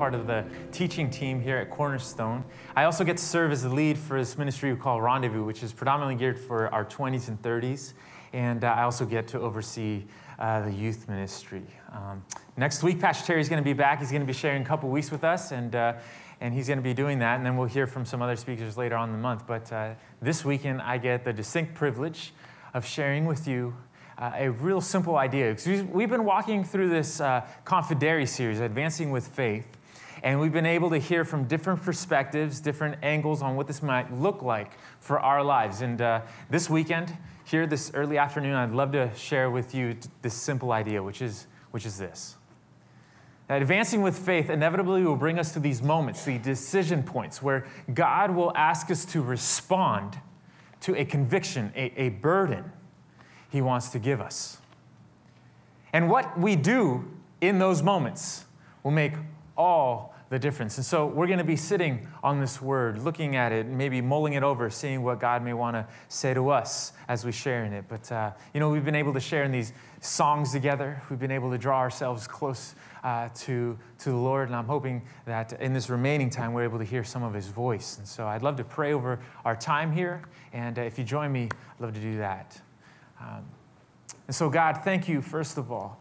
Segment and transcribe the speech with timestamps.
[0.00, 2.42] Part of the teaching team here at Cornerstone.
[2.74, 5.62] I also get to serve as the lead for this ministry we call Rendezvous, which
[5.62, 7.92] is predominantly geared for our 20s and 30s.
[8.32, 10.04] And uh, I also get to oversee
[10.38, 11.66] uh, the youth ministry.
[11.92, 12.24] Um,
[12.56, 13.98] next week, Pastor Terry is going to be back.
[13.98, 15.92] He's going to be sharing a couple weeks with us, and, uh,
[16.40, 17.36] and he's going to be doing that.
[17.36, 19.46] And then we'll hear from some other speakers later on in the month.
[19.46, 22.32] But uh, this weekend, I get the distinct privilege
[22.72, 23.76] of sharing with you
[24.16, 25.54] uh, a real simple idea.
[25.92, 27.46] We've been walking through this uh,
[28.24, 29.76] series, Advancing with Faith,
[30.22, 34.12] and we've been able to hear from different perspectives, different angles on what this might
[34.12, 35.80] look like for our lives.
[35.80, 40.34] And uh, this weekend, here this early afternoon, I'd love to share with you this
[40.34, 42.36] simple idea, which is, which is this.
[43.48, 47.66] That advancing with faith inevitably will bring us to these moments, the decision points, where
[47.92, 50.20] God will ask us to respond
[50.82, 52.70] to a conviction, a, a burden
[53.50, 54.58] he wants to give us.
[55.92, 57.10] And what we do
[57.40, 58.44] in those moments
[58.82, 59.14] will make
[59.56, 60.76] all the difference.
[60.78, 64.34] And so we're going to be sitting on this word, looking at it, maybe mulling
[64.34, 67.72] it over, seeing what God may want to say to us as we share in
[67.72, 67.84] it.
[67.88, 71.02] But, uh, you know, we've been able to share in these songs together.
[71.10, 74.48] We've been able to draw ourselves close uh, to, to the Lord.
[74.48, 77.48] And I'm hoping that in this remaining time, we're able to hear some of his
[77.48, 77.98] voice.
[77.98, 80.22] And so I'd love to pray over our time here.
[80.52, 82.60] And uh, if you join me, I'd love to do that.
[83.20, 83.44] Um,
[84.28, 86.00] and so, God, thank you, first of all.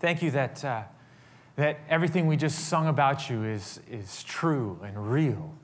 [0.00, 0.82] Thank you that, uh,
[1.56, 5.54] that everything we just sung about you is, is true and real.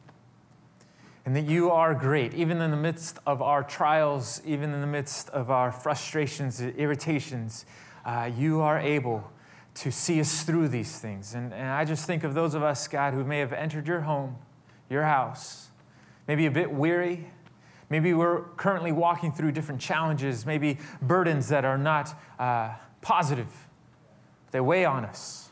[1.24, 4.86] And that you are great, even in the midst of our trials, even in the
[4.86, 7.64] midst of our frustrations, irritations,
[8.04, 9.30] uh, you are able
[9.74, 11.34] to see us through these things.
[11.34, 14.00] And, and I just think of those of us, God, who may have entered your
[14.00, 14.36] home,
[14.90, 15.68] your house,
[16.26, 17.26] maybe a bit weary,
[17.92, 22.70] Maybe we're currently walking through different challenges, maybe burdens that are not uh,
[23.02, 23.68] positive,
[24.50, 25.50] they weigh on us.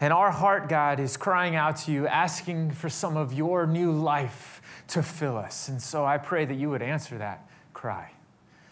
[0.00, 3.90] And our heart, God, is crying out to you, asking for some of your new
[3.90, 5.68] life to fill us.
[5.68, 8.12] And so I pray that you would answer that cry.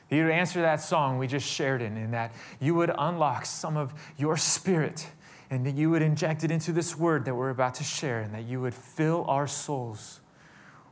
[0.08, 3.44] That you would answer that song we just shared in, and that you would unlock
[3.44, 5.08] some of your spirit
[5.50, 8.34] and that you would inject it into this word that we're about to share, and
[8.34, 10.20] that you would fill our souls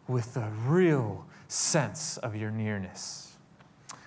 [0.07, 3.37] with the real sense of your nearness.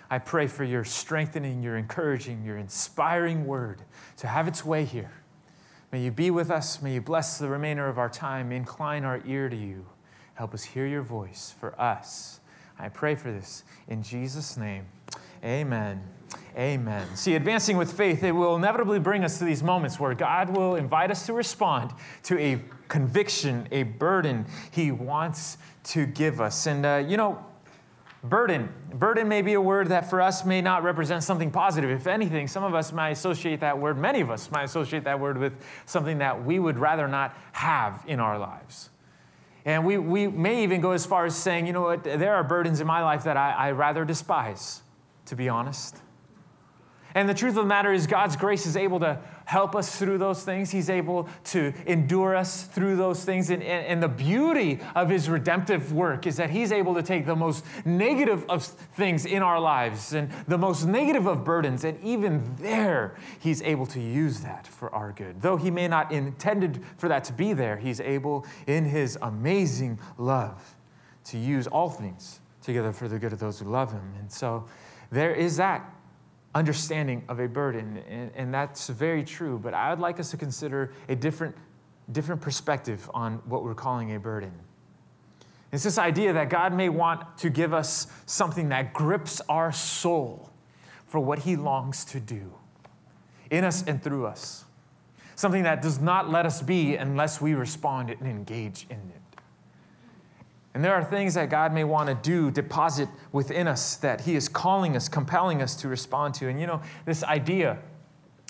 [0.09, 3.81] I pray for your strengthening, your encouraging, your inspiring word
[4.17, 5.11] to have its way here.
[5.91, 6.81] May you be with us.
[6.81, 8.51] May you bless the remainder of our time.
[8.51, 9.85] Incline our ear to you.
[10.33, 12.39] Help us hear your voice for us.
[12.77, 14.85] I pray for this in Jesus' name.
[15.43, 16.03] Amen.
[16.57, 17.07] Amen.
[17.15, 20.75] See, advancing with faith, it will inevitably bring us to these moments where God will
[20.75, 21.91] invite us to respond
[22.23, 26.67] to a conviction, a burden He wants to give us.
[26.67, 27.45] And, uh, you know,
[28.29, 28.73] burden.
[28.93, 31.89] Burden may be a word that for us may not represent something positive.
[31.89, 35.19] If anything, some of us might associate that word, many of us might associate that
[35.19, 35.53] word with
[35.85, 38.89] something that we would rather not have in our lives.
[39.65, 42.43] And we, we may even go as far as saying, you know what, there are
[42.43, 44.81] burdens in my life that I, I rather despise,
[45.25, 45.97] to be honest.
[47.13, 50.17] And the truth of the matter is, God's grace is able to help us through
[50.17, 50.69] those things.
[50.69, 53.49] He's able to endure us through those things.
[53.49, 57.25] And, and, and, the beauty of His redemptive work is that He's able to take
[57.25, 61.97] the most negative of things in our lives and the most negative of burdens, and
[62.03, 65.41] even there, He's able to use that for our good.
[65.41, 69.97] Though He may not intended for that to be there, He's able, in His amazing
[70.17, 70.75] love,
[71.25, 74.13] to use all things together for the good of those who love Him.
[74.19, 74.65] And so
[75.09, 75.89] there is that
[76.55, 79.59] understanding of a burden, and, and that's very true.
[79.59, 81.55] But I would like us to consider a different,
[82.11, 84.53] different perspective on what we're calling a burden.
[85.71, 90.49] It's this idea that God may want to give us something that grips our soul
[91.05, 92.53] for what He longs to do
[93.49, 94.65] in us and through us.
[95.35, 99.26] Something that does not let us be unless we respond and engage in it.
[100.77, 104.35] And there are things that God may want to do, deposit within us that He
[104.35, 106.49] is calling us, compelling us to respond to.
[106.49, 107.79] And you know, this idea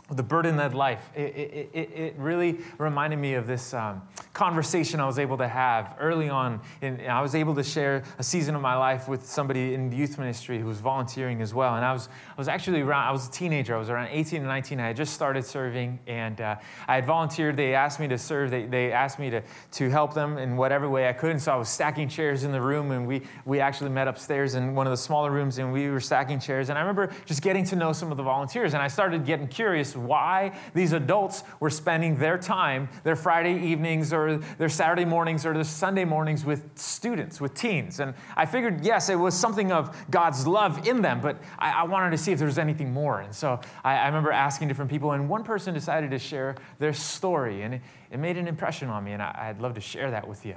[0.10, 1.10] the burden led life.
[1.16, 4.02] It, it, it, it, really reminded me of this um,
[4.34, 6.62] conversation I was able to have early on.
[6.82, 9.98] In, I was able to share a season of my life with somebody in the
[9.98, 11.76] youth ministry who was volunteering as well.
[11.76, 13.76] And I was, I was actually around, I was a teenager.
[13.76, 14.80] I was around 18 and 19.
[14.80, 16.56] I had just started serving and uh,
[16.88, 17.58] I had volunteered.
[17.58, 20.90] They asked me to serve, they, they asked me to, to help them in whatever
[20.90, 21.32] way I could.
[21.32, 24.56] And so I was stacking chairs in the room and we, we actually met upstairs
[24.56, 26.70] in one of the smaller rooms and we were stacking chairs.
[26.70, 29.50] And I remember just getting to know some of the volunteers and I started getting
[29.50, 35.46] curious why these adults were spending their time, their Friday evenings or their Saturday mornings
[35.46, 38.00] or their Sunday mornings with students, with teens.
[38.00, 41.84] And I figured, yes, it was something of God's love in them, but I, I
[41.84, 43.22] wanted to see if there was anything more.
[43.22, 46.94] And so I, I, remember asking different people, and one person decided to share their
[46.94, 50.12] story, and it, it made an impression on me, and I, I'd love to share
[50.12, 50.56] that with you.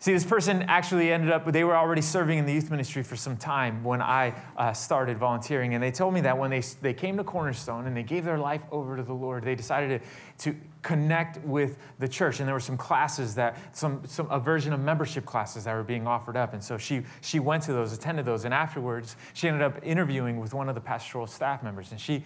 [0.00, 3.16] See, this person actually ended up, they were already serving in the youth ministry for
[3.16, 5.74] some time when I uh, started volunteering.
[5.74, 8.38] And they told me that when they, they came to Cornerstone and they gave their
[8.38, 10.00] life over to the Lord, they decided
[10.38, 12.38] to, to connect with the church.
[12.38, 15.82] And there were some classes that, some, some, a version of membership classes that were
[15.82, 16.52] being offered up.
[16.52, 18.44] And so she, she went to those, attended those.
[18.44, 21.90] And afterwards, she ended up interviewing with one of the pastoral staff members.
[21.90, 22.22] And she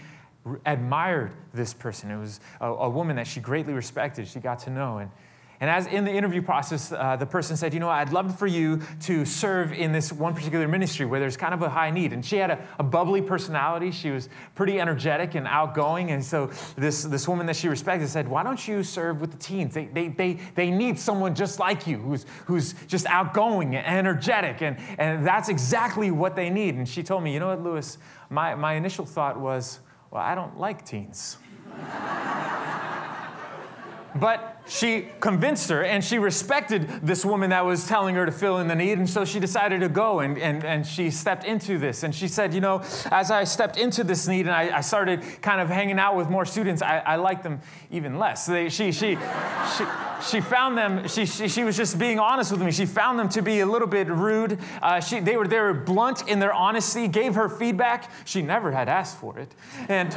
[0.67, 2.11] admired this person.
[2.11, 4.99] It was a, a woman that she greatly respected, she got to know.
[4.99, 5.11] And
[5.63, 8.49] and as in the interview process, uh, the person said, You know, I'd love for
[8.49, 12.13] you to serve in this one particular ministry where there's kind of a high need.
[12.13, 13.93] And she had a, a bubbly personality.
[13.93, 16.11] She was pretty energetic and outgoing.
[16.11, 19.39] And so this, this woman that she respected said, Why don't you serve with the
[19.39, 19.73] teens?
[19.73, 24.63] They, they, they, they need someone just like you who's, who's just outgoing and energetic.
[24.63, 26.75] And, and that's exactly what they need.
[26.75, 27.99] And she told me, You know what, Lewis?
[28.31, 29.79] My, my initial thought was,
[30.11, 31.37] Well, I don't like teens.
[34.17, 38.59] but she convinced her and she respected this woman that was telling her to fill
[38.59, 38.99] in the need.
[38.99, 42.05] And so she decided to go and, and, and she stepped into this.
[42.05, 45.23] And she said, You know, as I stepped into this need and I, I started
[45.43, 47.61] kind of hanging out with more students, I, I liked them
[47.91, 48.47] even less.
[48.47, 49.19] They, she, she,
[49.77, 49.85] she,
[50.31, 52.71] she found them, she, she, she, was just being honest with me.
[52.71, 54.59] She found them to be a little bit rude.
[54.81, 58.11] Uh, she, they, were, they were blunt in their honesty, gave her feedback.
[58.25, 59.53] She never had asked for it.
[59.89, 60.17] And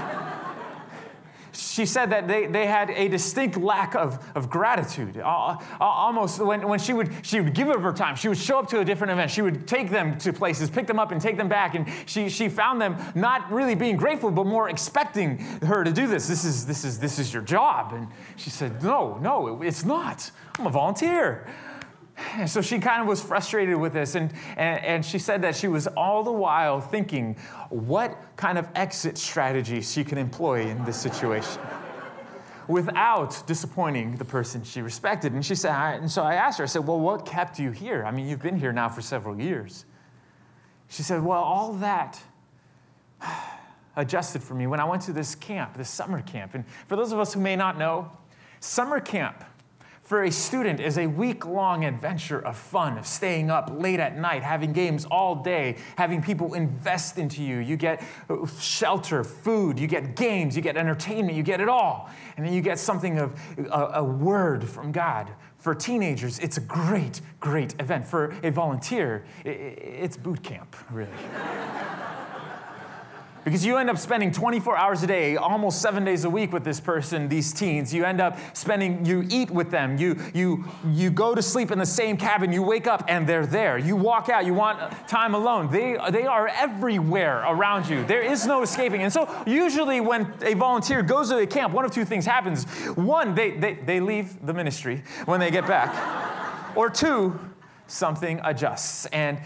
[1.56, 5.20] she said that they, they had a distinct lack of, of gratitude.
[5.20, 8.70] Almost when, when she, would, she would give of her time, she would show up
[8.70, 9.32] to a different event.
[9.32, 11.76] She would take them to places, pick them up, and take them back.
[11.76, 16.08] And she, she found them not really being grateful, but more expecting her to do
[16.08, 16.28] this.
[16.28, 17.94] This is, this is, this is your job.
[17.94, 20.30] And she said, No, no, it's not.
[20.60, 21.48] I'm a volunteer.
[22.48, 25.68] So she kind of was frustrated with this, and, and, and, she said that she
[25.68, 27.36] was all the while thinking
[27.70, 31.62] what kind of exit strategy she could employ in this situation
[32.68, 35.34] without disappointing the person she respected.
[35.34, 38.06] And she said, and so I asked her, I said, Well, what kept you here?
[38.06, 39.86] I mean, you've been here now for several years.
[40.90, 42.22] She said, Well, all that
[43.96, 46.54] adjusted for me when I went to this camp, this summer camp.
[46.54, 48.12] And for those of us who may not know,
[48.60, 49.44] summer camp
[50.06, 54.16] for a student is a week long adventure of fun, of staying up late at
[54.18, 57.58] night, having games all day, having people invest into you.
[57.58, 62.12] You get uh, shelter, food, you get games, you get entertainment, you get it all.
[62.38, 65.32] And then you get something of a, a word from God.
[65.58, 68.06] For teenagers, it's a great, great event.
[68.06, 71.10] For a volunteer, it's boot camp, really
[73.46, 76.64] because you end up spending 24 hours a day, almost seven days a week with
[76.64, 77.94] this person, these teens.
[77.94, 81.78] You end up spending, you eat with them, you, you, you go to sleep in
[81.78, 83.78] the same cabin, you wake up and they're there.
[83.78, 85.72] You walk out, you want time alone.
[85.72, 88.04] They, they are everywhere around you.
[88.04, 89.04] There is no escaping.
[89.04, 92.66] And so, usually, when a volunteer goes to a camp, one of two things happens.
[92.96, 97.40] One, they, they, they leave the ministry when they get back, or two,
[97.86, 99.06] something adjusts.
[99.08, 99.40] And,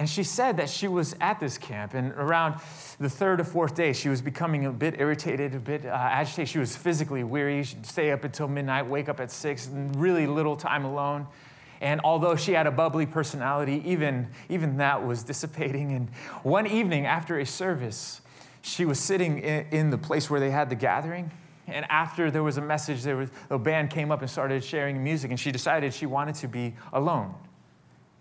[0.00, 2.58] and she said that she was at this camp, and around
[2.98, 6.48] the third or fourth day, she was becoming a bit irritated, a bit uh, agitated.
[6.48, 7.62] She was physically weary.
[7.62, 11.26] She'd stay up until midnight, wake up at six, really little time alone.
[11.82, 15.92] And although she had a bubbly personality, even, even that was dissipating.
[15.92, 16.08] And
[16.44, 18.22] one evening after a service,
[18.62, 21.30] she was sitting in, in the place where they had the gathering.
[21.66, 25.04] And after there was a message, there was, the band came up and started sharing
[25.04, 27.34] music, and she decided she wanted to be alone.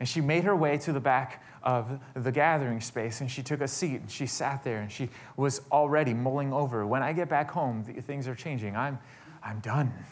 [0.01, 3.61] And she made her way to the back of the gathering space and she took
[3.61, 6.85] a seat and she sat there and she was already mulling over.
[6.85, 8.75] When i get back home things are changing.
[8.75, 8.99] I'm
[9.43, 9.93] i'm done.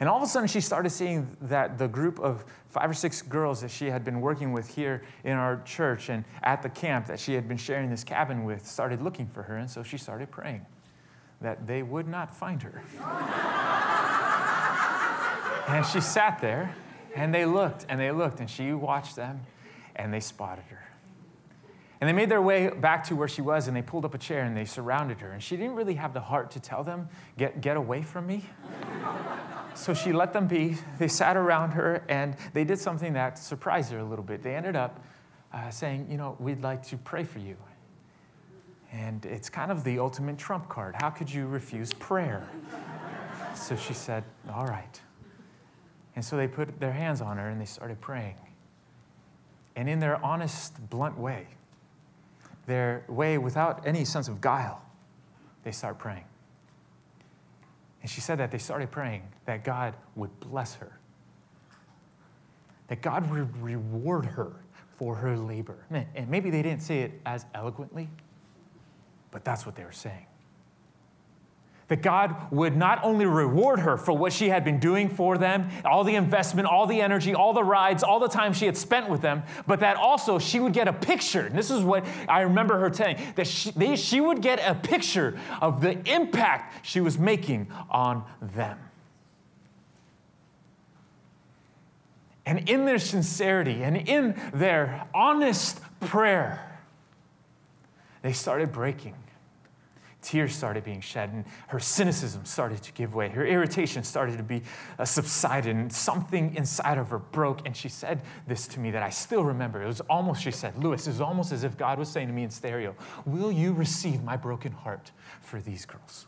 [0.00, 3.22] And all of a sudden she started seeing that the group of five or six
[3.22, 7.06] girls that she had been working with here in our church and at the camp
[7.06, 9.96] that she had been sharing this cabin with started looking for her and so she
[9.96, 10.66] started praying
[11.40, 12.82] that they would not find her.
[15.66, 16.74] And she sat there
[17.14, 19.40] and they looked and they looked, and she watched them
[19.96, 20.84] and they spotted her.
[22.00, 24.18] And they made their way back to where she was and they pulled up a
[24.18, 25.32] chair and they surrounded her.
[25.32, 28.44] And she didn't really have the heart to tell them, Get, get away from me.
[29.74, 30.76] so she let them be.
[30.98, 34.42] They sat around her and they did something that surprised her a little bit.
[34.42, 35.02] They ended up
[35.52, 37.56] uh, saying, You know, we'd like to pray for you.
[38.92, 40.96] And it's kind of the ultimate trump card.
[40.98, 42.46] How could you refuse prayer?
[43.54, 45.00] so she said, All right.
[46.16, 48.36] And so they put their hands on her and they started praying.
[49.76, 51.48] And in their honest, blunt way,
[52.66, 54.82] their way without any sense of guile,
[55.64, 56.24] they start praying.
[58.02, 60.98] And she said that they started praying that God would bless her,
[62.88, 64.52] that God would reward her
[64.96, 65.84] for her labor.
[65.90, 68.08] And maybe they didn't say it as eloquently,
[69.30, 70.26] but that's what they were saying
[71.88, 75.68] that God would not only reward her for what she had been doing for them,
[75.84, 79.08] all the investment, all the energy, all the rides, all the time she had spent
[79.08, 81.42] with them, but that also she would get a picture.
[81.42, 84.74] And this is what I remember her saying that she, they, she would get a
[84.74, 88.78] picture of the impact she was making on them.
[92.46, 96.78] And in their sincerity and in their honest prayer,
[98.22, 99.14] they started breaking
[100.24, 103.28] tears started being shed and her cynicism started to give way.
[103.28, 104.62] Her irritation started to be
[104.98, 107.66] uh, subsided and something inside of her broke.
[107.66, 109.82] And she said this to me that i still remember.
[109.82, 112.32] It was almost she said lewis it was almost as if god was saying to
[112.32, 112.94] me in stereo
[113.26, 116.26] will you receive my broken heart for these girls?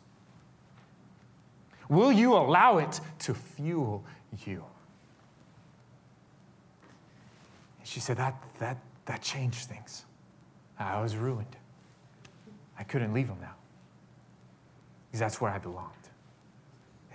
[1.88, 4.04] Will you allow it to fuel
[4.44, 4.64] you
[7.78, 10.04] and she said that that that changed things.
[10.78, 11.56] I was ruined.
[12.78, 13.55] I couldn't leave him now
[15.16, 15.92] because that's where I belonged.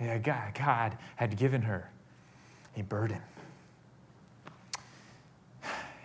[0.00, 1.88] Yeah, God, God had given her
[2.76, 3.20] a burden.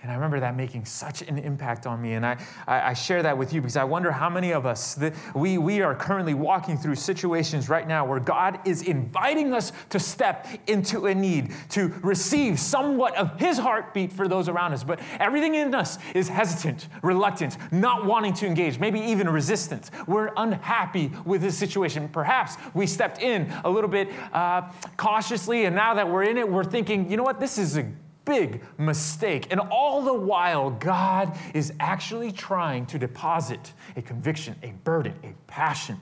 [0.08, 2.14] And I remember that making such an impact on me.
[2.14, 5.14] And I, I, share that with you because I wonder how many of us, that
[5.36, 10.00] we, we are currently walking through situations right now where God is inviting us to
[10.00, 14.82] step into a need, to receive somewhat of His heartbeat for those around us.
[14.82, 19.92] But everything in us is hesitant, reluctant, not wanting to engage, maybe even resistant.
[20.08, 22.08] We're unhappy with this situation.
[22.08, 26.48] Perhaps we stepped in a little bit uh, cautiously, and now that we're in it,
[26.50, 27.92] we're thinking, you know what, this is a
[28.28, 29.48] big mistake.
[29.50, 35.34] And all the while, God is actually trying to deposit a conviction, a burden, a
[35.50, 36.00] passion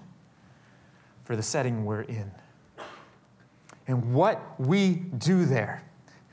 [1.23, 2.31] for the setting we're in.
[3.87, 5.83] And what we do there,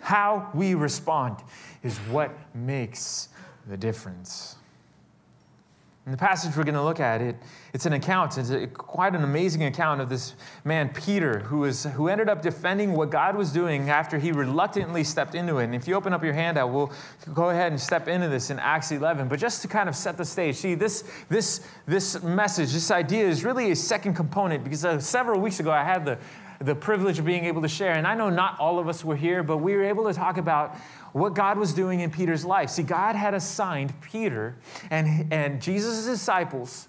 [0.01, 1.37] how we respond,
[1.83, 3.29] is what makes
[3.69, 4.57] the difference.
[6.05, 7.37] In the passage we're going to look at, it,
[7.73, 11.85] it's an account, it's a, quite an amazing account of this man, Peter, who, was,
[11.85, 15.65] who ended up defending what God was doing after he reluctantly stepped into it.
[15.65, 16.91] And if you open up your handout, we'll
[17.33, 19.29] go ahead and step into this in Acts 11.
[19.29, 23.29] But just to kind of set the stage, see, this, this, this message, this idea
[23.29, 26.19] is really a second component because uh, several weeks ago I had the,
[26.63, 27.93] the privilege of being able to share.
[27.93, 30.39] And I know not all of us were here, but we were able to talk
[30.39, 30.77] about
[31.13, 32.71] what God was doing in Peter's life.
[32.71, 34.57] See, God had assigned Peter
[34.91, 36.89] and, and Jesus' disciples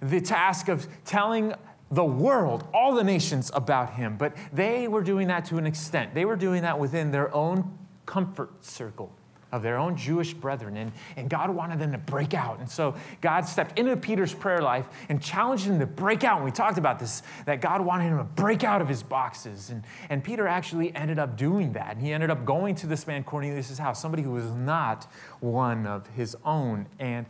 [0.00, 1.54] the task of telling
[1.90, 4.16] the world, all the nations about him.
[4.16, 6.14] But they were doing that to an extent.
[6.14, 9.12] They were doing that within their own comfort circle
[9.52, 10.76] of their own Jewish brethren.
[10.78, 12.58] And, and God wanted them to break out.
[12.58, 16.36] And so God stepped into Peter's prayer life and challenged him to break out.
[16.36, 19.70] And we talked about this, that God wanted him to break out of his boxes.
[19.70, 21.92] And, and Peter actually ended up doing that.
[21.96, 25.06] And he ended up going to this man Cornelius' house, somebody who was not
[25.40, 26.86] one of his own.
[26.98, 27.26] And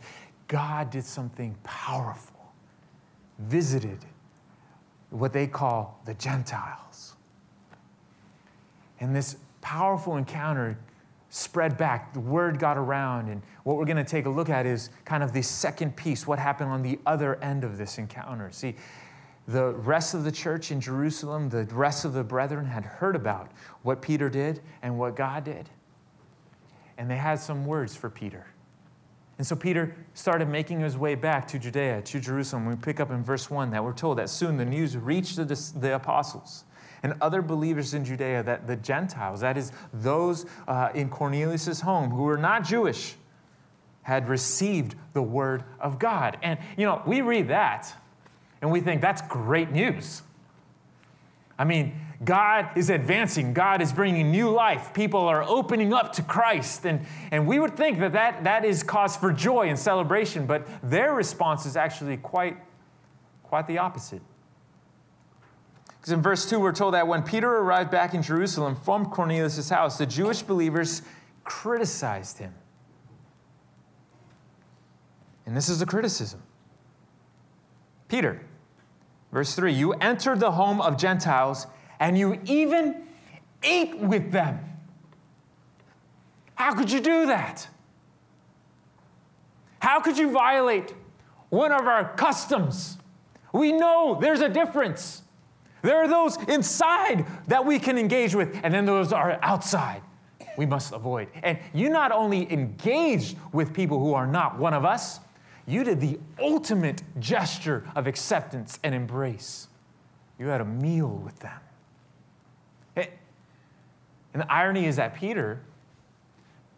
[0.47, 2.53] God did something powerful,
[3.39, 3.99] visited
[5.09, 7.13] what they call the Gentiles.
[8.99, 10.77] And this powerful encounter
[11.33, 12.13] spread back.
[12.13, 13.27] The word got around.
[13.27, 16.27] And what we're going to take a look at is kind of the second piece
[16.27, 18.51] what happened on the other end of this encounter.
[18.51, 18.75] See,
[19.47, 23.51] the rest of the church in Jerusalem, the rest of the brethren had heard about
[23.81, 25.71] what Peter did and what God did.
[26.99, 28.45] And they had some words for Peter.
[29.39, 32.67] And so Peter started making his way back to Judea, to Jerusalem.
[32.67, 35.45] We pick up in verse 1 that we're told that soon the news reached the,
[35.79, 36.65] the apostles
[37.03, 42.09] and other believers in Judea that the Gentiles, that is, those uh, in Cornelius' home
[42.09, 43.15] who were not Jewish,
[44.03, 46.37] had received the word of God.
[46.41, 47.93] And, you know, we read that
[48.61, 50.21] and we think that's great news.
[51.59, 53.53] I mean, God is advancing.
[53.53, 54.93] God is bringing new life.
[54.93, 56.85] People are opening up to Christ.
[56.85, 60.67] And, and we would think that, that that is cause for joy and celebration, but
[60.81, 62.57] their response is actually quite,
[63.43, 64.21] quite the opposite.
[66.03, 69.69] Because in verse 2, we're told that when Peter arrived back in Jerusalem from Cornelius'
[69.69, 71.01] house, the Jewish believers
[71.45, 72.53] criticized him.
[75.45, 76.43] And this is a criticism.
[78.09, 78.45] Peter,
[79.31, 81.67] verse 3 You entered the home of Gentiles
[82.01, 83.07] and you even
[83.63, 84.59] ate with them.
[86.55, 87.65] How could you do that?
[89.79, 90.93] How could you violate
[91.47, 92.97] one of our customs?
[93.53, 95.21] We know there's a difference.
[95.83, 100.01] There are those inside that we can engage with, and then those are outside
[100.57, 101.29] we must avoid.
[101.41, 105.19] And you not only engaged with people who are not one of us,
[105.65, 109.67] you did the ultimate gesture of acceptance and embrace.
[110.37, 111.59] You had a meal with them.
[112.95, 115.61] And the irony is that Peter,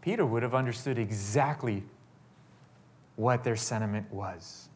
[0.02, 1.84] Peter would have understood exactly
[3.16, 4.68] what their sentiment was.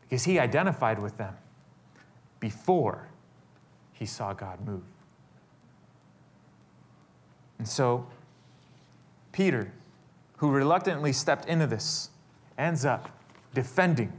[0.00, 1.36] Because he identified with them
[2.42, 3.06] before
[3.92, 4.82] he saw God move.
[7.58, 8.04] And so,
[9.30, 9.72] Peter,
[10.38, 12.10] who reluctantly stepped into this,
[12.58, 13.08] ends up
[13.54, 14.12] defending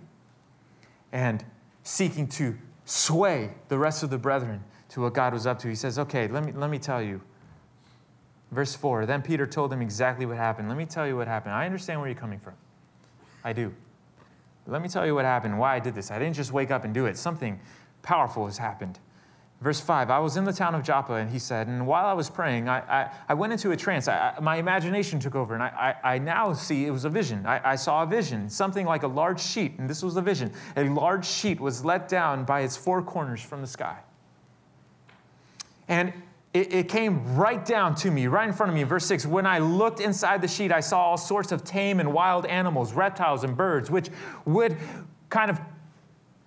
[1.11, 1.43] and
[1.83, 5.67] seeking to sway the rest of the brethren to what God was up to.
[5.67, 7.19] He says, Okay, let me, let me tell you.
[8.51, 10.69] Verse 4 Then Peter told him exactly what happened.
[10.69, 11.53] Let me tell you what happened.
[11.53, 12.53] I understand where you're coming from.
[13.43, 13.73] I do.
[14.63, 16.09] But let me tell you what happened, why I did this.
[16.09, 17.59] I didn't just wake up and do it, something
[18.03, 18.99] powerful has happened.
[19.63, 22.11] Verse 5 I was in the town of Joppa, and he said, and while I
[22.13, 24.09] was praying, I, I, I went into a trance.
[24.09, 27.45] I, my imagination took over, and I, I, now see it was a vision.
[27.45, 30.51] I, saw a vision, something like a large sheet, and this was the vision.
[30.75, 33.97] A large sheet was let down by its four corners from the sky.
[35.87, 36.11] And
[36.53, 38.83] it, it, came right down to me, right in front of me.
[38.83, 42.13] Verse 6 When I looked inside the sheet, I saw all sorts of tame and
[42.13, 44.09] wild animals, reptiles, and birds, which
[44.45, 44.77] would
[45.29, 45.59] kind of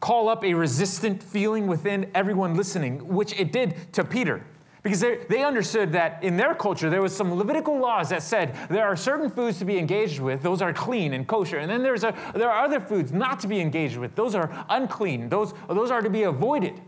[0.07, 4.41] call up a resistant feeling within everyone listening, which it did to Peter.
[4.85, 8.55] Because they they understood that in their culture, there was some Levitical laws that said
[8.71, 11.59] there are certain foods to be engaged with, those are clean and kosher.
[11.59, 14.65] And then there's a, there are other foods not to be engaged with, those are
[14.69, 16.81] unclean, those, those are to be avoided.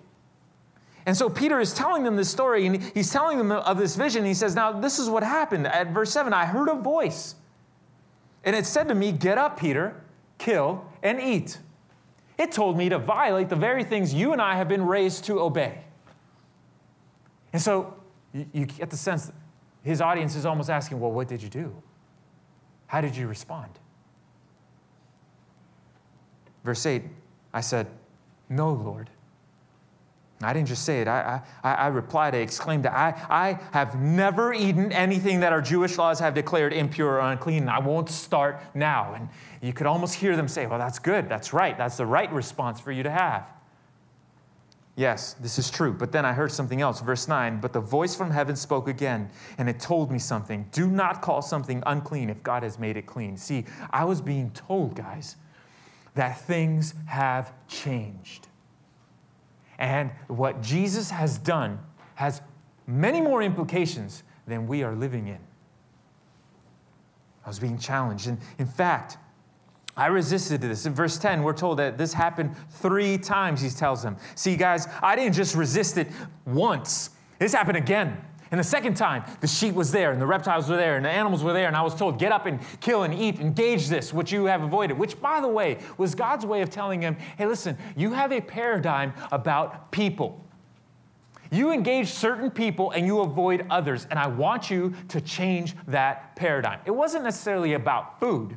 [1.05, 4.25] And so Peter is telling them this story, and he's telling them of this vision.
[4.25, 5.67] He says, Now, this is what happened.
[5.67, 7.35] At verse 7, I heard a voice,
[8.45, 10.01] and it said to me, Get up, Peter,
[10.39, 11.59] kill and eat.
[12.39, 15.41] It told me to violate the very things you and I have been raised to
[15.41, 15.83] obey.
[17.53, 17.95] And so
[18.33, 19.33] you, get the sense
[19.83, 21.75] his audience is almost asking, Well, what did you do?
[22.87, 23.71] How did you respond?
[26.65, 27.03] Verse 8,
[27.53, 27.87] I said,
[28.49, 29.11] No, Lord.
[30.41, 31.09] I didn't just say it.
[31.09, 35.99] I, I, I replied, I exclaimed, I, I have never eaten anything that our Jewish
[35.99, 39.15] laws have declared impure or unclean, I won't start now.
[39.15, 39.29] And
[39.61, 41.29] you could almost hear them say, Well, that's good.
[41.29, 41.77] That's right.
[41.77, 43.49] That's the right response for you to have.
[44.99, 45.93] Yes, this is true.
[45.93, 47.01] But then I heard something else.
[47.01, 50.67] Verse 9, but the voice from heaven spoke again, and it told me something.
[50.73, 53.37] Do not call something unclean if God has made it clean.
[53.37, 55.37] See, I was being told, guys,
[56.15, 58.48] that things have changed.
[59.79, 61.79] And what Jesus has done
[62.17, 62.43] has
[62.87, 65.39] many more implications than we are living in.
[67.45, 68.27] I was being challenged.
[68.27, 69.19] And in fact,
[69.97, 70.87] I resisted this.
[70.87, 74.17] In verse 10, we're told that this happened three times, he tells them.
[74.37, 76.09] See, guys, I didn't just resist it
[76.47, 78.17] once, this happened again.
[78.51, 81.11] And the second time, the sheep was there, and the reptiles were there, and the
[81.11, 84.13] animals were there, and I was told, get up and kill and eat, engage this,
[84.13, 87.47] which you have avoided, which, by the way, was God's way of telling him, hey,
[87.47, 90.45] listen, you have a paradigm about people.
[91.51, 96.37] You engage certain people and you avoid others, and I want you to change that
[96.37, 96.81] paradigm.
[96.85, 98.57] It wasn't necessarily about food,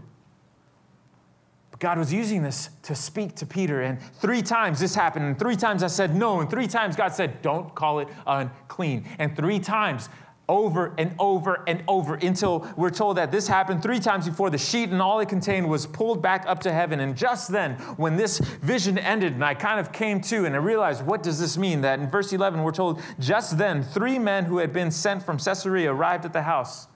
[1.81, 3.81] God was using this to speak to Peter.
[3.81, 5.25] And three times this happened.
[5.25, 6.39] And three times I said no.
[6.39, 9.03] And three times God said, don't call it unclean.
[9.17, 10.07] And three times,
[10.47, 14.57] over and over and over until we're told that this happened three times before the
[14.57, 16.99] sheet and all it contained was pulled back up to heaven.
[16.99, 20.59] And just then, when this vision ended, and I kind of came to and I
[20.59, 21.81] realized, what does this mean?
[21.81, 25.39] That in verse 11, we're told, just then, three men who had been sent from
[25.39, 26.87] Caesarea arrived at the house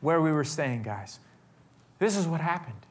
[0.00, 1.18] where we were staying, guys.
[1.98, 2.83] This is what happened.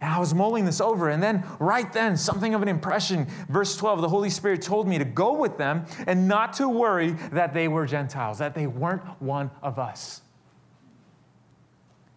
[0.00, 3.26] And I was mulling this over, and then right then, something of an impression.
[3.48, 7.10] Verse 12, the Holy Spirit told me to go with them and not to worry
[7.32, 10.22] that they were Gentiles, that they weren't one of us.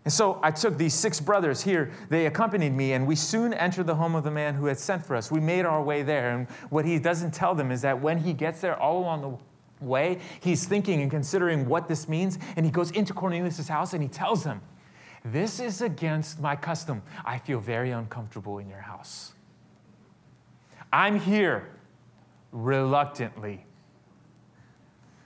[0.05, 1.91] And so I took these six brothers here.
[2.09, 5.05] They accompanied me, and we soon entered the home of the man who had sent
[5.05, 5.31] for us.
[5.31, 6.31] We made our way there.
[6.31, 9.85] And what he doesn't tell them is that when he gets there, all along the
[9.85, 12.37] way, he's thinking and considering what this means.
[12.55, 14.61] And he goes into Cornelius' house and he tells them,
[15.25, 17.01] this is against my custom.
[17.23, 19.33] I feel very uncomfortable in your house.
[20.91, 21.69] I'm here
[22.51, 23.65] reluctantly.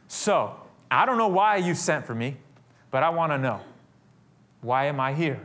[0.07, 0.55] So,
[0.89, 2.37] I don't know why you sent for me,
[2.91, 3.61] but I want to know
[4.61, 5.39] why am I here?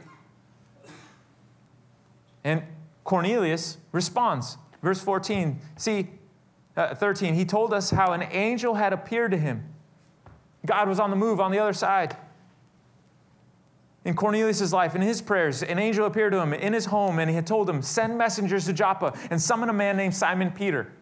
[2.44, 2.62] And
[3.04, 5.60] Cornelius responds, verse 14.
[5.76, 6.08] See,
[6.76, 9.64] uh, 13, he told us how an angel had appeared to him.
[10.64, 12.16] God was on the move on the other side
[14.04, 17.30] in Cornelius' life, in his prayers, an angel appeared to him in his home and
[17.30, 20.92] he had told him, Send messengers to Joppa and summon a man named Simon Peter.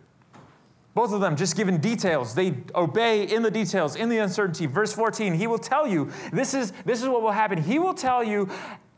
[0.94, 2.34] Both of them just given details.
[2.34, 4.66] They obey in the details, in the uncertainty.
[4.66, 7.62] Verse 14, he will tell you, this is, this is what will happen.
[7.62, 8.50] He will tell you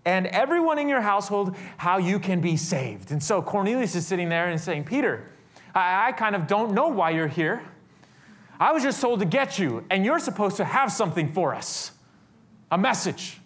[0.05, 3.12] and everyone in your household how you can be saved.
[3.12, 5.29] And so Cornelius is sitting there and saying, Peter,
[5.75, 7.62] I, I kind of don't know why you're here.
[8.59, 11.93] I was just told to get you, and you're supposed to have something for us
[12.71, 13.42] a message.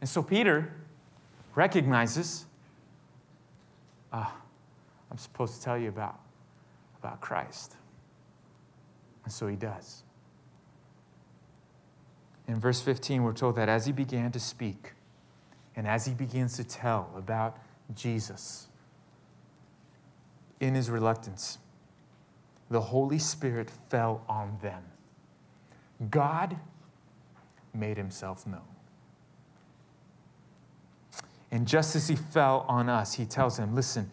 [0.00, 0.72] And so Peter
[1.54, 2.46] recognizes,
[4.12, 4.34] ah,
[5.10, 6.20] I'm supposed to tell you about,
[6.98, 7.76] about Christ.
[9.24, 10.02] And so he does.
[12.48, 14.92] In verse 15, we're told that as he began to speak
[15.74, 17.58] and as he begins to tell about
[17.94, 18.68] Jesus,
[20.60, 21.58] in his reluctance,
[22.70, 24.82] the Holy Spirit fell on them.
[26.10, 26.56] God
[27.74, 28.75] made himself known.
[31.50, 34.10] And just as he fell on us, he tells them, listen,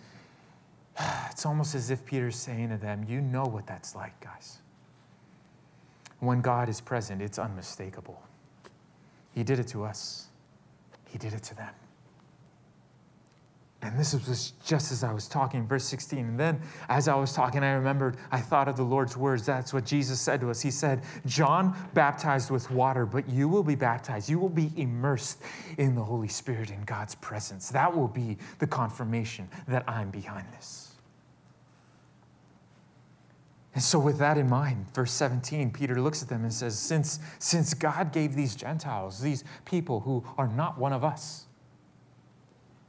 [1.30, 4.60] it's almost as if Peter's saying to them, you know what that's like, guys.
[6.20, 8.22] When God is present, it's unmistakable.
[9.34, 10.28] He did it to us,
[11.10, 11.74] He did it to them.
[13.84, 16.20] And this was just as I was talking, verse 16.
[16.20, 19.46] And then as I was talking, I remembered, I thought of the Lord's words.
[19.46, 20.62] That's what Jesus said to us.
[20.62, 24.30] He said, John baptized with water, but you will be baptized.
[24.30, 25.42] You will be immersed
[25.78, 27.70] in the Holy Spirit in God's presence.
[27.70, 30.94] That will be the confirmation that I'm behind this.
[33.76, 37.20] And so, with that in mind, verse 17, Peter looks at them and says, Since,
[37.40, 41.48] since God gave these Gentiles, these people who are not one of us,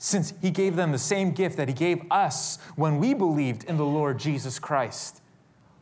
[0.04, 3.78] since he gave them the same gift that he gave us when we believed in
[3.78, 5.22] the Lord Jesus Christ,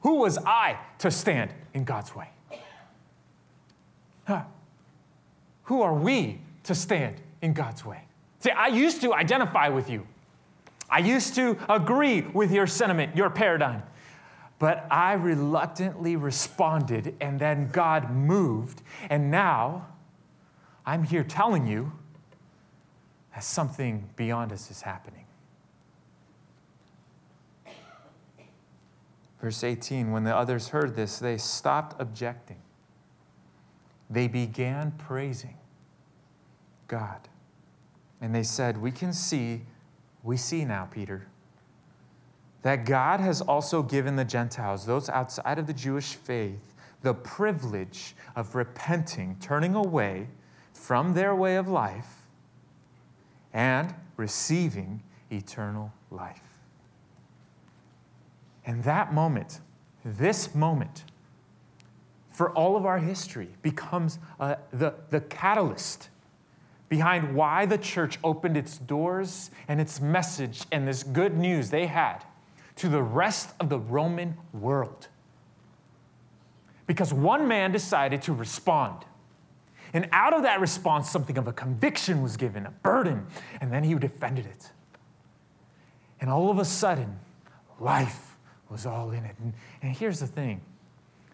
[0.02, 2.30] who was I to stand in God's way?
[4.24, 4.44] Huh.
[5.64, 8.04] Who are we to stand in God's way?
[8.38, 10.06] See, I used to identify with you.
[10.88, 13.82] I used to agree with your sentiment, your paradigm.
[14.60, 18.82] But I reluctantly responded, and then God moved.
[19.10, 19.88] And now
[20.86, 21.90] I'm here telling you
[23.34, 25.24] that something beyond us is happening.
[29.40, 32.60] Verse 18 When the others heard this, they stopped objecting.
[34.08, 35.56] They began praising
[36.88, 37.28] God.
[38.20, 39.62] And they said, We can see,
[40.22, 41.26] we see now, Peter
[42.62, 48.14] that God has also given the Gentiles, those outside of the Jewish faith, the privilege
[48.36, 50.28] of repenting, turning away
[50.72, 52.21] from their way of life,
[53.52, 56.42] and receiving eternal life.
[58.64, 59.60] And that moment,
[60.04, 61.04] this moment,
[62.30, 66.08] for all of our history, becomes uh, the, the catalyst
[66.88, 71.86] behind why the church opened its doors and its message and this good news they
[71.86, 72.22] had
[72.76, 75.08] to the rest of the Roman world.
[76.86, 79.04] Because one man decided to respond.
[79.94, 83.26] And out of that response, something of a conviction was given, a burden,
[83.60, 84.70] and then he defended it.
[86.20, 87.18] And all of a sudden,
[87.78, 88.36] life
[88.70, 89.36] was all in it.
[89.38, 89.52] And,
[89.82, 90.62] and here's the thing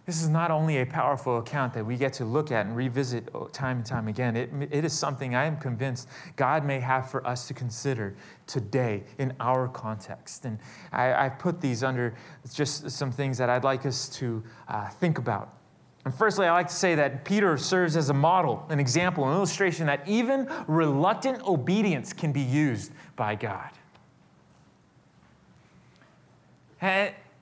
[0.09, 3.29] this is not only a powerful account that we get to look at and revisit
[3.53, 7.27] time and time again, it, it is something I am convinced God may have for
[7.27, 8.17] us to consider
[8.47, 10.47] today in our context.
[10.47, 10.59] And
[10.93, 12.15] I, I put these under
[12.51, 15.58] just some things that I'd like us to uh, think about.
[16.05, 19.35] And firstly, I like to say that Peter serves as a model, an example, an
[19.35, 23.71] illustration that even reluctant obedience can be used by God.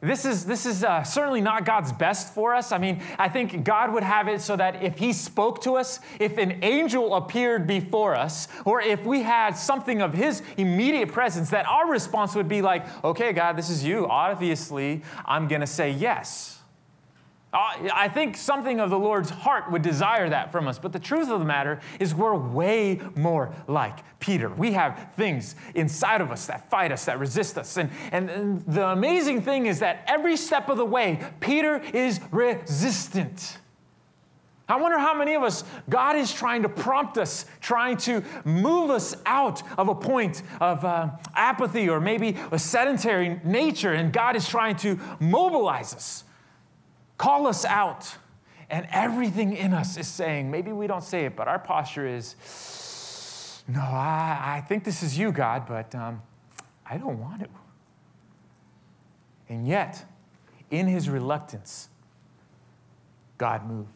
[0.01, 2.71] This is, this is uh, certainly not God's best for us.
[2.71, 6.01] I mean, I think God would have it so that if He spoke to us,
[6.21, 11.51] if an angel appeared before us, or if we had something of His immediate presence,
[11.51, 14.07] that our response would be like, okay, God, this is you.
[14.07, 16.56] Obviously, I'm going to say yes.
[17.53, 20.79] I think something of the Lord's heart would desire that from us.
[20.79, 24.51] But the truth of the matter is, we're way more like Peter.
[24.51, 27.77] We have things inside of us that fight us, that resist us.
[27.79, 32.21] And, and, and the amazing thing is that every step of the way, Peter is
[32.31, 33.59] resistant.
[34.69, 38.91] I wonder how many of us, God is trying to prompt us, trying to move
[38.91, 44.35] us out of a point of uh, apathy or maybe a sedentary nature, and God
[44.35, 46.25] is trying to mobilize us
[47.19, 48.17] call us out.
[48.69, 53.63] And everything in us is saying, maybe we don't say it, but our posture is,
[53.69, 56.21] no, I, I think this is you, God, but um,
[56.85, 57.49] I don't want to.
[59.49, 60.05] And yet,
[60.71, 61.89] in his reluctance,
[63.39, 63.91] God moved.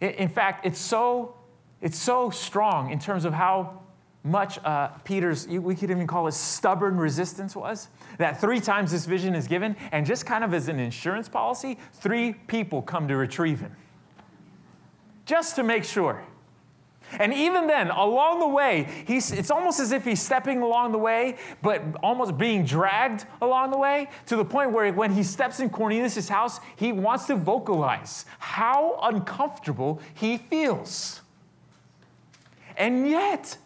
[0.00, 1.34] In fact, it's so,
[1.82, 3.82] it's so strong in terms of how
[4.26, 7.88] much uh, Peter's, we could even call it stubborn resistance was.
[8.18, 11.78] That three times this vision is given, and just kind of as an insurance policy,
[11.94, 13.74] three people come to retrieve him.
[15.26, 16.22] Just to make sure.
[17.20, 20.98] And even then, along the way, he's, it's almost as if he's stepping along the
[20.98, 25.60] way, but almost being dragged along the way to the point where when he steps
[25.60, 31.20] in Cornelius' house, he wants to vocalize how uncomfortable he feels.
[32.76, 33.56] And yet,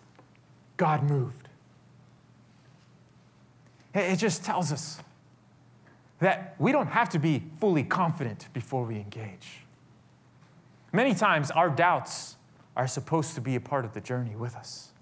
[0.81, 1.51] God moved.
[3.93, 4.99] It just tells us
[6.21, 9.59] that we don't have to be fully confident before we engage.
[10.91, 12.39] Many times, our doubts
[12.79, 14.93] are supposed to be a part of the journey with us.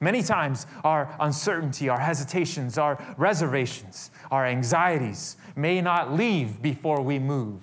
[0.00, 7.20] Many times, our uncertainty, our hesitations, our reservations, our anxieties may not leave before we
[7.20, 7.62] move.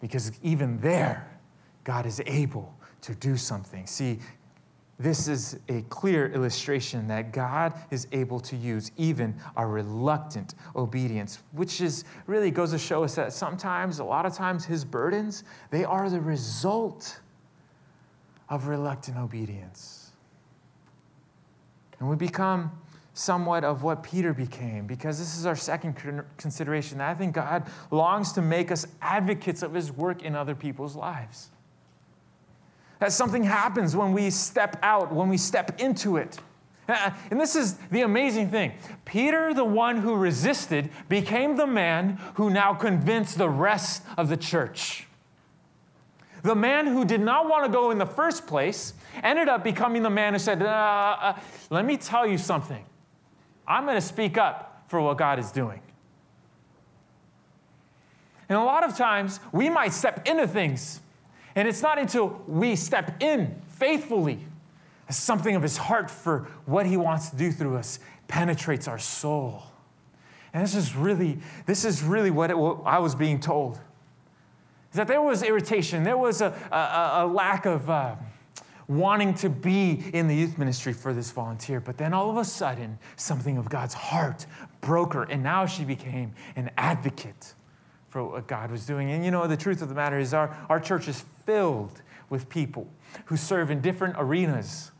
[0.00, 1.38] Because even there,
[1.84, 3.86] God is able to do something.
[3.86, 4.18] See,
[4.98, 11.42] this is a clear illustration that God is able to use even our reluctant obedience,
[11.52, 15.44] which is really goes to show us that sometimes, a lot of times, his burdens,
[15.70, 17.20] they are the result
[18.48, 20.12] of reluctant obedience.
[21.98, 22.70] And we become
[23.12, 27.00] somewhat of what Peter became, because this is our second consideration.
[27.00, 31.50] I think God longs to make us advocates of his work in other people's lives.
[32.98, 36.38] That something happens when we step out, when we step into it.
[36.88, 38.72] Uh, and this is the amazing thing.
[39.04, 44.36] Peter, the one who resisted, became the man who now convinced the rest of the
[44.36, 45.06] church.
[46.42, 50.02] The man who did not want to go in the first place ended up becoming
[50.02, 51.38] the man who said, uh, uh,
[51.70, 52.84] Let me tell you something.
[53.66, 55.80] I'm going to speak up for what God is doing.
[58.48, 61.00] And a lot of times, we might step into things
[61.56, 64.38] and it's not until we step in faithfully,
[65.08, 68.98] as something of his heart for what he wants to do through us penetrates our
[68.98, 69.62] soul.
[70.52, 73.80] And this is really, this is really what, it, what I was being told.
[74.90, 78.16] Is that there was irritation, there was a, a, a lack of uh,
[78.88, 81.80] wanting to be in the youth ministry for this volunteer.
[81.80, 84.46] But then all of a sudden, something of God's heart
[84.80, 87.54] broke her, and now she became an advocate
[88.16, 89.10] for what God was doing.
[89.10, 92.00] And you know, the truth of the matter is, our, our church is filled
[92.30, 92.88] with people
[93.26, 94.90] who serve in different arenas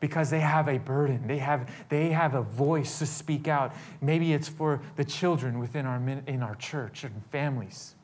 [0.00, 1.24] because they have a burden.
[1.28, 3.72] They have, they have a voice to speak out.
[4.00, 7.94] Maybe it's for the children within our, in our church and families.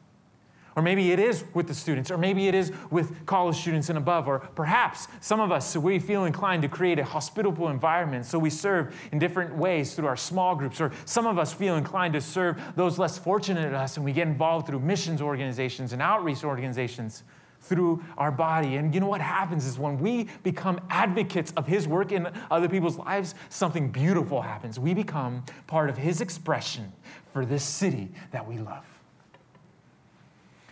[0.77, 3.99] Or maybe it is with the students, or maybe it is with college students and
[3.99, 8.39] above, or perhaps some of us, we feel inclined to create a hospitable environment, so
[8.39, 12.15] we serve in different ways through our small groups, or some of us feel inclined
[12.15, 16.01] to serve those less fortunate than us, and we get involved through missions organizations and
[16.01, 17.25] outreach organizations
[17.63, 18.77] through our body.
[18.77, 22.69] And you know what happens is when we become advocates of His work in other
[22.69, 24.79] people's lives, something beautiful happens.
[24.79, 26.93] We become part of His expression
[27.33, 28.85] for this city that we love.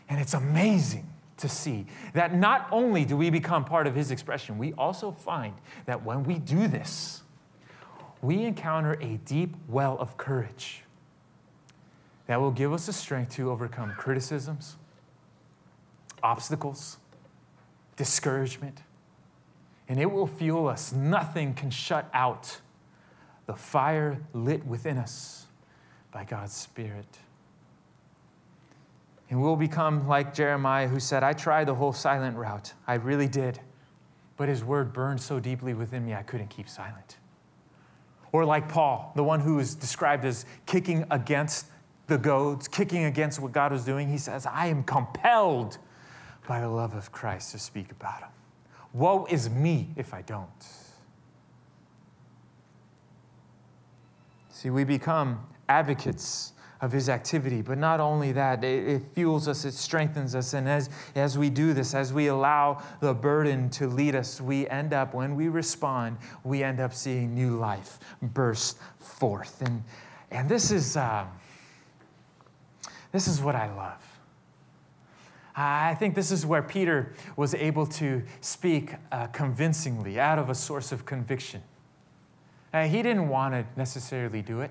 [0.09, 4.59] And it's amazing to see that not only do we become part of his expression,
[4.59, 5.55] we also find
[5.87, 7.23] that when we do this,
[8.21, 10.83] we encounter a deep well of courage
[12.27, 14.77] that will give us the strength to overcome criticisms,
[16.23, 16.99] obstacles,
[17.97, 18.83] discouragement,
[19.88, 20.92] and it will fuel us.
[20.92, 22.61] Nothing can shut out
[23.47, 25.47] the fire lit within us
[26.11, 27.18] by God's Spirit.
[29.31, 32.73] And we'll become like Jeremiah, who said, I tried the whole silent route.
[32.87, 33.61] I really did.
[34.37, 37.19] But his word burned so deeply within me, I couldn't keep silent.
[38.33, 41.67] Or like Paul, the one who is described as kicking against
[42.07, 45.79] the goads, kicking against what God was doing, he says, I am compelled
[46.47, 48.31] by the love of Christ to speak about him.
[48.95, 50.49] Woe is me if I don't.
[54.49, 57.62] See, we become advocates of his activity.
[57.62, 60.55] But not only that, it, it, fuels us, it strengthens us.
[60.55, 64.69] And as, as we do this, as we allow the burden to lead us, we
[64.69, 69.61] end up, when we respond, we end up seeing new life burst forth.
[69.62, 69.83] And,
[70.31, 71.27] and this is, uh,
[73.12, 74.05] this is what I love.
[75.57, 80.55] I think this is where Peter was able to speak uh, convincingly out of a
[80.55, 81.62] source of conviction.
[82.73, 84.71] Uh, he didn't want to necessarily do it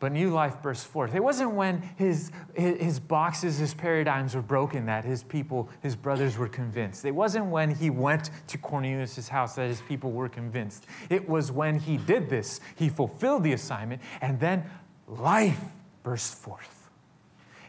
[0.00, 1.14] but new life burst forth.
[1.14, 6.38] It wasn't when his, his boxes, his paradigms were broken that his people, his brothers
[6.38, 7.04] were convinced.
[7.04, 10.86] It wasn't when he went to Cornelius' house that his people were convinced.
[11.10, 14.64] It was when he did this, he fulfilled the assignment, and then
[15.06, 15.60] life
[16.02, 16.88] burst forth.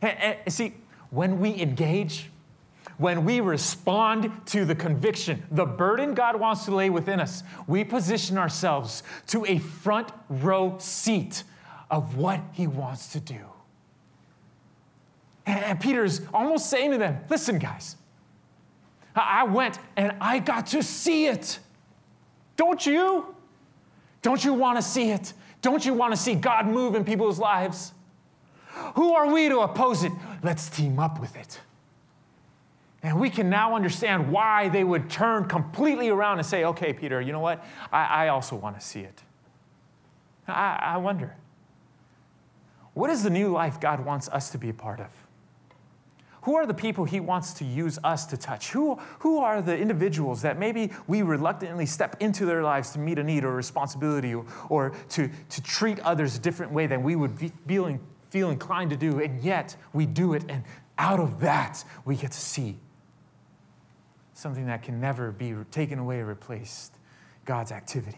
[0.01, 0.73] And, and see,
[1.09, 2.29] when we engage,
[2.97, 7.83] when we respond to the conviction, the burden God wants to lay within us, we
[7.83, 11.43] position ourselves to a front row seat
[11.91, 13.39] of what he wants to do.
[15.45, 17.97] And Peter's almost saying to them, listen, guys,
[19.15, 21.59] I went and I got to see it.
[22.55, 23.35] Don't you?
[24.21, 25.33] Don't you want to see it?
[25.61, 27.93] Don't you want to see God move in people's lives?
[28.95, 30.13] Who are we to oppose it?
[30.41, 31.59] Let's team up with it.
[33.03, 37.19] And we can now understand why they would turn completely around and say, okay, Peter,
[37.19, 37.65] you know what?
[37.91, 39.23] I, I also want to see it.
[40.47, 41.35] I, I wonder,
[42.93, 45.09] what is the new life God wants us to be a part of?
[46.43, 48.71] Who are the people he wants to use us to touch?
[48.71, 53.19] Who, who are the individuals that maybe we reluctantly step into their lives to meet
[53.19, 57.03] a need or a responsibility or, or to, to treat others a different way than
[57.03, 57.99] we would be feeling,
[58.31, 60.63] feel inclined to do, and yet we do it, and
[60.97, 62.77] out of that, we get to see
[64.33, 66.93] something that can never be taken away or replaced
[67.45, 68.17] God's activity.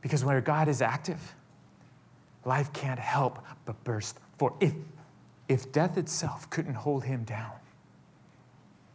[0.00, 1.34] Because where God is active,
[2.46, 4.54] life can't help but burst forth.
[4.60, 4.72] If
[5.48, 7.52] if death itself couldn't hold him down,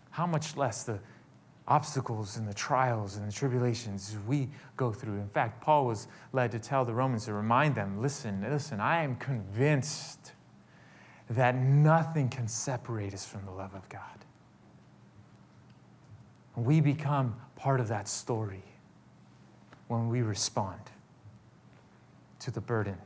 [0.10, 1.00] how much less the
[1.68, 5.16] obstacles and the trials and the tribulations we go through.
[5.16, 9.04] In fact, Paul was led to tell the Romans to remind them listen, listen, I
[9.04, 10.34] am convinced
[11.30, 14.02] that nothing can separate us from the love of God.
[16.58, 18.64] We become part of that story
[19.88, 20.82] when we respond
[22.40, 22.98] to the burden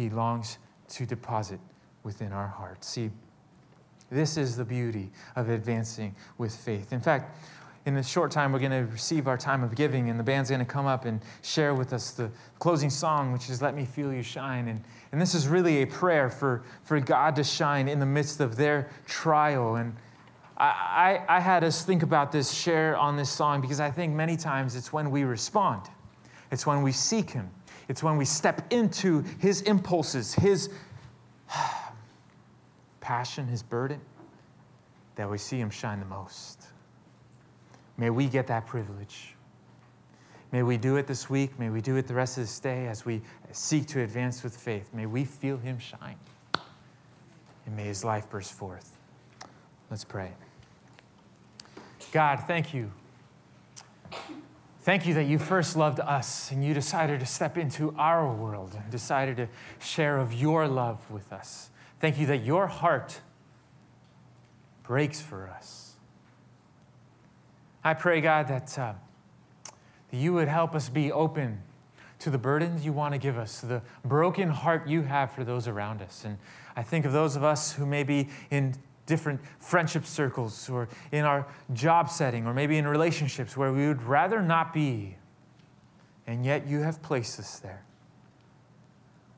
[0.00, 0.58] he longs
[0.88, 1.60] to deposit
[2.02, 2.88] within our hearts.
[2.88, 3.10] See,
[4.10, 6.92] this is the beauty of advancing with faith.
[6.92, 7.36] In fact,
[7.86, 10.50] in a short time, we're going to receive our time of giving, and the band's
[10.50, 13.84] going to come up and share with us the closing song, which is Let Me
[13.84, 14.68] Feel You Shine.
[14.68, 14.82] And,
[15.12, 18.56] and this is really a prayer for, for God to shine in the midst of
[18.56, 19.76] their trial.
[19.76, 19.96] And
[20.58, 24.14] I, I, I had us think about this, share on this song, because I think
[24.14, 25.82] many times it's when we respond,
[26.50, 27.50] it's when we seek Him,
[27.90, 30.70] it's when we step into His impulses, His
[33.00, 34.00] passion, his burden,
[35.16, 36.66] that we see him shine the most.
[37.96, 39.34] May we get that privilege.
[40.52, 41.58] May we do it this week.
[41.58, 43.20] May we do it the rest of this day as we
[43.52, 44.90] seek to advance with faith.
[44.92, 46.16] May we feel him shine.
[47.66, 48.96] And may his life burst forth.
[49.90, 50.32] Let's pray.
[52.12, 52.90] God, thank you.
[54.82, 58.74] Thank you that you first loved us and you decided to step into our world
[58.74, 61.68] and decided to share of your love with us.
[62.00, 63.20] Thank you that your heart
[64.82, 65.92] breaks for us.
[67.84, 68.94] I pray, God, that, uh,
[70.10, 71.62] that you would help us be open
[72.20, 75.44] to the burdens you want to give us, to the broken heart you have for
[75.44, 76.24] those around us.
[76.24, 76.38] And
[76.74, 78.74] I think of those of us who may be in
[79.10, 84.04] different friendship circles or in our job setting or maybe in relationships where we would
[84.04, 85.16] rather not be,
[86.28, 87.82] and yet you have placed us there.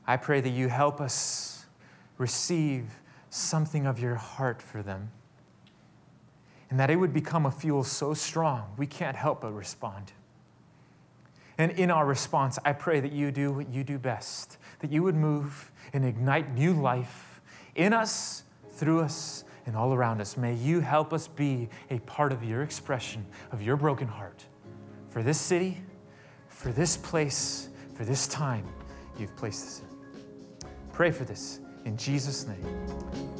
[0.05, 1.65] I pray that you help us
[2.19, 2.85] receive
[3.31, 5.09] something of your heart for them.
[6.69, 10.11] And that it would become a fuel so strong, we can't help but respond.
[11.57, 15.01] And in our response, I pray that you do what you do best, that you
[15.01, 17.41] would move and ignite new life
[17.75, 20.37] in us, through us, and all around us.
[20.37, 24.43] May you help us be a part of your expression of your broken heart
[25.09, 25.81] for this city,
[26.47, 28.65] for this place, for this time
[29.17, 30.69] you've placed us in.
[30.91, 32.65] Pray for this in Jesus' name,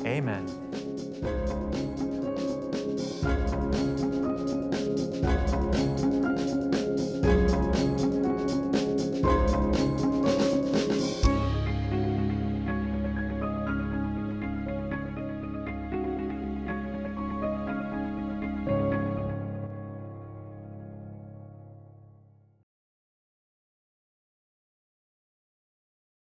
[0.06, 0.46] amen.